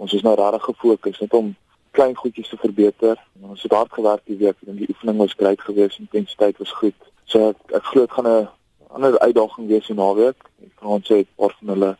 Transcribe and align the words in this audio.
Ons 0.00 0.14
is 0.16 0.22
nou 0.24 0.32
regtig 0.38 0.64
gefokus 0.64 1.18
net 1.20 1.34
om 1.36 1.50
klein 1.96 2.14
goedjies 2.16 2.48
te 2.48 2.56
verbeter. 2.60 3.18
Ons 3.44 3.64
het 3.66 3.74
hard 3.76 3.92
gewerk 3.92 4.22
die 4.30 4.38
week 4.40 4.56
en 4.66 4.78
die 4.78 4.88
oefening 4.88 5.18
was 5.20 5.36
great 5.36 5.60
geweest, 5.60 6.00
intensiteit 6.00 6.56
was 6.62 6.72
goed. 6.78 6.96
So 7.28 7.50
ek, 7.50 7.60
ek 7.76 7.90
glo 7.90 8.06
dit 8.06 8.14
gaan 8.16 8.28
'n 8.28 8.48
ander 8.96 9.18
uitdaging 9.18 9.68
wees 9.68 9.88
in 9.92 10.00
naweek. 10.00 10.40
Die 10.58 10.72
Franse 10.80 11.14
het 11.20 11.28
paar 11.36 11.54
van 11.58 11.68
hulle 11.74 11.96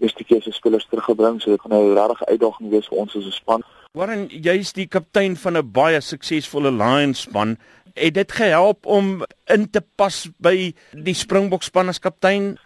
eerste 0.00 0.24
keer 0.24 0.42
se 0.42 0.52
spelers 0.52 0.86
teruggebring, 0.88 1.40
so 1.40 1.50
dit 1.50 1.60
gaan 1.60 1.74
'n 1.76 1.94
regtig 1.94 2.24
uitdaging 2.24 2.70
wees 2.70 2.88
vir 2.88 2.98
ons 2.98 3.16
as 3.16 3.26
'n 3.26 3.30
span. 3.30 3.62
Warren, 3.92 4.26
jy's 4.28 4.72
die 4.72 4.86
kaptein 4.86 5.36
van 5.36 5.56
'n 5.56 5.72
baie 5.72 6.00
suksesvolle 6.00 6.72
Lions 6.72 7.20
span. 7.20 7.58
Het 7.94 8.14
dit 8.14 8.32
gehelp 8.32 8.86
om 8.86 9.22
in 9.46 9.70
te 9.70 9.82
pas 9.96 10.28
by 10.38 10.74
die 10.92 11.14
Springbok 11.14 11.62
span 11.62 11.88
as 11.88 11.98
kaptein? 11.98 12.58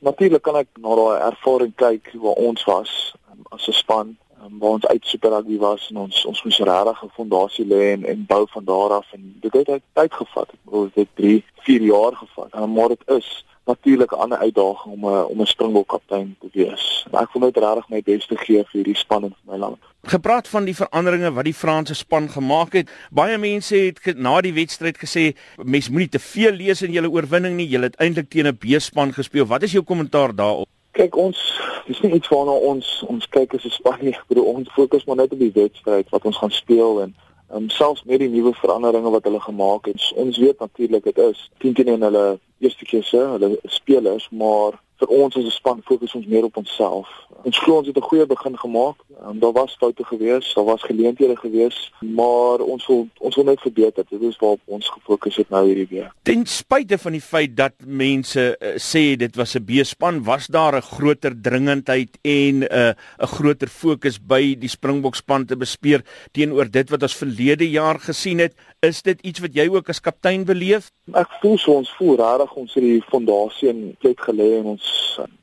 Natuurlik 0.00 0.42
kan 0.42 0.56
ek 0.56 0.68
na 0.78 0.94
daai 0.94 1.20
ervaring 1.20 1.74
kyk 1.76 2.12
waar 2.14 2.38
ons 2.38 2.64
was 2.64 3.12
as 3.50 3.68
'n 3.68 3.72
span, 3.72 4.16
um, 4.42 4.58
waar 4.58 4.70
ons 4.70 4.86
uit 4.86 5.06
Super 5.06 5.30
Rugby 5.30 5.58
was 5.58 5.90
en 5.90 5.96
ons 5.96 6.24
ons 6.24 6.42
moes 6.42 6.58
regtig 6.58 7.04
'n 7.04 7.16
fondasie 7.18 7.66
lê 7.66 7.92
en 7.92 8.04
en 8.04 8.26
bou 8.26 8.46
van 8.48 8.64
daar 8.64 8.90
af 8.90 9.12
en 9.12 9.36
dit 9.40 9.52
het 9.52 9.82
tyd 9.92 10.14
gevat. 10.14 10.50
Bedoel 10.64 10.90
dit 10.94 11.08
3, 11.14 11.44
4 11.54 11.82
jaar 11.82 12.14
gevat. 12.16 12.54
Um, 12.54 12.72
maar 12.72 12.88
dit 12.88 13.02
is 13.06 13.44
natuurlik 13.64 14.12
'n 14.12 14.22
ander 14.24 14.38
uitdaging 14.38 14.94
om 14.94 15.04
'n 15.04 15.24
om 15.24 15.40
'n 15.40 15.46
Springbok 15.46 15.88
kaptein 15.88 16.36
te 16.40 16.48
wees. 16.52 17.06
En 17.10 17.18
ek 17.18 17.32
wil 17.32 17.42
net 17.42 17.56
regtig 17.56 17.88
my 17.88 18.02
bes 18.02 18.26
te 18.26 18.36
gee 18.36 18.64
vir 18.64 18.72
hierdie 18.72 18.96
span 18.96 19.24
en 19.24 19.34
vir 19.38 19.52
my 19.52 19.58
land. 19.58 19.78
Gepraat 20.02 20.48
van 20.48 20.64
die 20.64 20.76
veranderinge 20.76 21.32
wat 21.32 21.44
die 21.44 21.54
Franse 21.54 21.94
span 21.94 22.28
gemaak 22.28 22.72
het. 22.72 22.90
Baie 23.10 23.38
mense 23.38 23.76
het 23.76 24.16
na 24.16 24.40
die 24.40 24.52
wedstryd 24.52 24.98
gesê 24.98 25.36
mens 25.56 25.88
moenie 25.88 26.08
te 26.08 26.18
veel 26.18 26.52
lees 26.52 26.82
in 26.82 26.92
julle 26.92 27.10
oorwinning 27.10 27.56
nie. 27.56 27.68
Julle 27.68 27.84
het 27.84 27.96
eintlik 27.96 28.28
teen 28.28 28.46
'n 28.46 28.56
B-span 28.56 29.12
gespeel. 29.12 29.46
Wat 29.46 29.62
is 29.62 29.72
jou 29.72 29.84
kommentaar 29.84 30.34
daarop? 30.34 30.68
Kyk 31.00 31.16
ons, 31.16 31.40
dis 31.88 32.00
nie 32.04 32.12
iets 32.20 32.28
waarna 32.28 32.52
ons 32.72 32.92
ons 33.08 33.26
kyk 33.36 33.56
as 33.56 33.64
'n 33.64 33.76
span 33.78 33.98
nie. 34.04 34.14
Ek 34.14 34.28
bedoel 34.28 34.52
ons 34.54 34.72
fokus 34.76 35.06
maar 35.08 35.16
net 35.22 35.32
op 35.32 35.40
die 35.40 35.54
wedstryd 35.56 36.12
wat 36.12 36.28
ons 36.28 36.38
gaan 36.38 36.54
speel 36.54 37.02
en 37.06 37.16
Um, 37.50 37.68
selfs 37.68 38.04
met 38.06 38.20
die 38.22 38.28
nuwe 38.30 38.52
veranderinge 38.54 39.10
wat 39.10 39.24
hulle 39.26 39.40
gemaak 39.42 39.88
het. 39.90 40.12
Ons 40.14 40.36
weet 40.38 40.58
natuurlik 40.62 41.04
dit 41.04 41.18
is 41.18 41.50
10 41.58 41.72
teen 41.74 41.88
1 41.88 42.02
hulle 42.06 42.38
eerste 42.62 42.84
keer 42.84 43.02
se 43.02 43.18
hulle 43.18 43.58
spelers, 43.64 44.28
maar 44.30 44.78
ons 45.10 45.36
as 45.36 45.44
'n 45.44 45.50
span 45.50 45.80
fokus 45.84 46.14
ons 46.14 46.26
meer 46.26 46.44
op 46.44 46.56
onsself. 46.56 47.08
Ons 47.42 47.58
glo 47.58 47.78
ons 47.78 47.86
het 47.86 47.96
'n 47.96 48.08
goeie 48.10 48.26
begin 48.26 48.56
gemaak. 48.58 48.96
Um, 49.26 49.38
daar 49.38 49.52
was 49.52 49.76
foute 49.78 50.04
gewees, 50.04 50.54
daar 50.54 50.64
was 50.64 50.82
geleenthede 50.82 51.36
gewees, 51.36 51.92
maar 52.00 52.58
ons 52.60 52.86
wil 52.86 53.08
ons 53.18 53.34
wil 53.34 53.44
net 53.44 53.60
verbeter. 53.60 54.04
Dit 54.08 54.22
is 54.22 54.36
waarop 54.36 54.60
ons 54.64 54.88
gefokus 54.88 55.36
het 55.36 55.48
nou 55.48 55.66
hierdie 55.66 55.86
week. 55.90 56.12
Ten 56.22 56.46
spyte 56.46 56.98
van 56.98 57.12
die 57.12 57.20
feit 57.20 57.56
dat 57.56 57.72
mense 57.86 58.56
uh, 58.60 58.68
sê 58.76 59.16
dit 59.16 59.36
was 59.36 59.54
'n 59.54 59.64
B-span, 59.64 60.24
was 60.24 60.46
daar 60.46 60.76
'n 60.76 60.82
groter 60.82 61.40
dringendheid 61.42 62.18
en 62.22 62.54
'n 62.58 62.66
uh, 62.70 62.92
'n 63.18 63.26
groter 63.26 63.68
fokus 63.68 64.18
by 64.18 64.56
die 64.58 64.68
Springbok 64.68 65.14
span 65.14 65.46
te 65.46 65.56
bespeer 65.56 66.04
teenoor 66.32 66.70
dit 66.70 66.90
wat 66.90 67.02
ons 67.02 67.16
verlede 67.16 67.70
jaar 67.70 67.98
gesien 67.98 68.38
het. 68.38 68.54
Is 68.80 69.02
dit 69.02 69.20
iets 69.20 69.40
wat 69.40 69.54
jy 69.54 69.68
ook 69.68 69.88
as 69.88 70.00
kaptein 70.00 70.44
beleef? 70.44 70.90
Ek 71.12 71.28
voel 71.40 71.58
so 71.58 71.72
ons 71.72 71.90
voel 71.98 72.16
regtig 72.16 72.54
ons 72.54 72.74
het 72.74 72.84
die 72.84 73.02
fondasie 73.10 73.68
in 73.68 73.96
plek 73.98 74.20
gelê 74.20 74.58
en 74.58 74.64
ons 74.64 74.99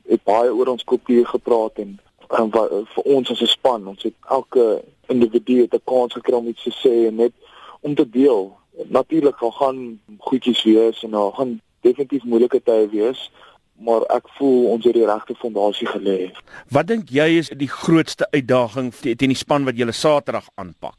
het 0.08 0.22
baie 0.24 0.54
oor 0.54 0.66
ons 0.74 0.84
kultuur 0.84 1.26
gepraat 1.26 1.78
en, 1.84 1.98
en 2.28 2.50
wat, 2.50 2.70
vir 2.94 3.04
ons 3.16 3.30
as 3.30 3.42
'n 3.42 3.46
span, 3.46 3.86
ons 3.86 4.02
het 4.02 4.14
elke 4.28 4.82
individu 5.08 5.60
het 5.60 5.74
'n 5.74 5.84
kans 5.84 6.12
gekry 6.12 6.36
om 6.36 6.48
iets 6.48 6.62
te 6.62 6.74
sê 6.84 7.06
en 7.06 7.14
net 7.14 7.32
om 7.80 7.94
te 7.94 8.08
deel. 8.10 8.56
Natuurlik 8.86 9.36
gaan 9.36 9.52
gaan 9.52 10.00
goedjies 10.18 10.62
wees 10.62 11.02
en 11.02 11.10
daar 11.10 11.32
gaan 11.32 11.60
definitief 11.80 12.24
moeilike 12.24 12.62
tye 12.62 12.88
wees, 12.88 13.30
maar 13.78 14.02
ek 14.14 14.28
voel 14.38 14.70
ons 14.72 14.84
het 14.84 14.94
die 14.94 15.06
regte 15.06 15.34
fondasie 15.34 15.86
gelê. 15.86 16.30
Wat 16.74 16.86
dink 16.86 17.10
jy 17.14 17.28
is 17.38 17.50
die 17.56 17.70
grootste 17.70 18.26
uitdaging 18.30 18.92
teen 18.94 19.34
die 19.34 19.38
span 19.38 19.64
wat 19.64 19.78
julle 19.78 19.94
Saterdag 19.94 20.48
aanpak? 20.54 20.96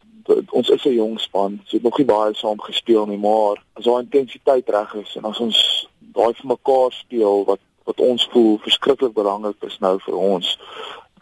Ons 0.50 0.70
is 0.70 0.86
'n 0.86 0.94
jong 0.94 1.20
span, 1.20 1.60
ons 1.62 1.72
het 1.72 1.84
nog 1.84 1.98
nie 1.98 2.06
baie 2.06 2.34
saam 2.34 2.62
gespeel 2.62 3.06
nie, 3.06 3.18
maar 3.18 3.64
as 3.74 3.84
daai 3.84 4.04
intensiteit 4.04 4.70
reg 4.70 4.94
is 4.94 5.16
en 5.16 5.24
as 5.24 5.40
ons 5.40 5.88
daai 6.14 6.34
vir 6.34 6.48
mekaar 6.48 6.92
speel 6.92 7.46
wat 7.46 7.60
wat 7.90 8.02
ons 8.06 8.28
voel 8.32 8.58
verskriklik 8.66 9.16
belangrik 9.18 9.64
is 9.68 9.80
nou 9.84 9.96
vir 10.06 10.18
ons. 10.18 10.58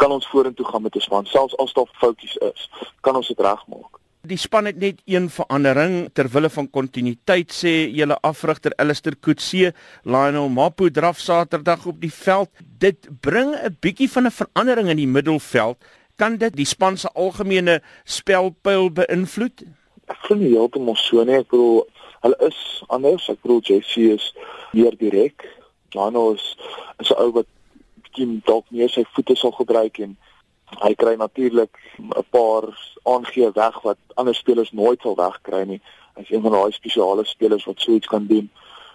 Kan 0.01 0.11
ons 0.13 0.27
vorentoe 0.31 0.65
gaan 0.67 0.83
met 0.85 0.95
'n 0.95 1.05
span 1.05 1.25
selfs 1.25 1.57
as 1.63 1.73
daar 1.73 1.89
foutjies 2.01 2.35
is, 2.51 2.69
kan 3.01 3.15
ons 3.15 3.27
dit 3.27 3.39
regmaak. 3.39 3.93
Die 4.27 4.37
span 4.37 4.65
het 4.65 4.77
net 4.77 5.01
een 5.05 5.29
verandering 5.29 6.09
ter 6.13 6.27
wille 6.27 6.49
van 6.49 6.69
kontinuïteit 6.69 7.53
sê 7.53 7.73
julle 7.99 8.17
afrigter 8.21 8.73
Alistair 8.75 9.15
Coetzee, 9.19 9.71
Lionel 10.03 10.49
Mapu 10.49 10.91
draf 10.91 11.17
Saterdag 11.17 11.85
op 11.85 12.01
die 12.01 12.13
veld. 12.13 12.49
Dit 12.79 13.07
bring 13.21 13.55
'n 13.55 13.77
bietjie 13.79 14.09
van 14.09 14.25
'n 14.25 14.31
verandering 14.31 14.89
in 14.89 14.97
die 14.97 15.07
middelveld. 15.07 15.77
Kan 16.15 16.37
dit 16.37 16.55
die 16.55 16.65
span 16.65 16.97
se 16.97 17.09
algemene 17.13 17.81
spelpyl 18.03 18.91
beïnvloed? 18.91 19.63
Ek 20.07 20.17
glo 20.17 20.35
nie 20.35 20.51
heeltemal 20.51 20.95
so 20.95 21.23
nie. 21.23 21.37
Ek 21.37 21.49
bedoel 21.49 21.87
hulle 22.21 22.37
is 22.47 22.83
anders. 22.87 23.29
Ek 23.29 23.41
bedoel 23.41 23.61
Jesse 23.61 24.13
is 24.13 24.33
meer 24.73 24.97
direk 24.97 25.57
Jano 25.89 26.33
is 26.33 26.57
is 26.99 27.09
'n 27.11 27.21
ou 27.21 27.31
wat 27.31 27.45
bietjie 28.03 28.41
dalk 28.45 28.65
meer 28.71 28.89
sy 28.89 29.03
voete 29.13 29.35
sal 29.35 29.51
gebruik 29.51 29.99
en 29.99 30.17
hy 30.83 30.93
kry 30.95 31.15
natuurlik 31.15 31.77
'n 31.99 32.25
paar 32.29 32.65
aangee 33.03 33.51
weg 33.51 33.81
wat 33.81 33.97
ander 34.15 34.35
spelers 34.35 34.71
nooit 34.71 35.01
sal 35.01 35.15
wegkry 35.15 35.63
nie. 35.63 35.81
Hy's 36.15 36.31
een 36.31 36.41
van 36.41 36.51
daai 36.51 36.71
spesiale 36.71 37.25
spelers 37.25 37.65
wat 37.65 37.79
so 37.79 37.91
iets 37.91 38.07
kan 38.07 38.25
doen. 38.27 38.49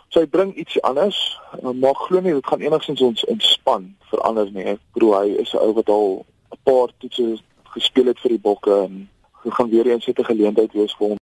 So 0.08 0.20
hy 0.20 0.26
bring 0.26 0.54
iets 0.54 0.80
anders, 0.82 1.38
maar 1.62 1.94
glo 1.94 2.20
nie 2.20 2.32
dit 2.32 2.46
gaan 2.46 2.60
enigsins 2.60 3.00
ons 3.00 3.24
ontspan 3.24 3.94
verander 4.10 4.50
nie. 4.52 4.64
Ek 4.64 4.80
glo 4.92 5.14
hy 5.16 5.28
is 5.40 5.54
'n 5.54 5.58
ou 5.58 5.72
wat 5.72 5.88
al 5.88 6.26
'n 6.52 6.60
paar 6.62 6.88
toetse 6.98 7.38
gespeel 7.74 8.06
het 8.06 8.20
vir 8.20 8.28
die 8.28 8.44
Bokke 8.48 8.82
en 8.84 9.08
gaan 9.44 9.70
weer 9.70 9.86
eens 9.86 10.06
'n 10.06 10.24
geleentheid 10.24 10.72
wees 10.72 10.94
vir 10.94 11.08
hom 11.08 11.18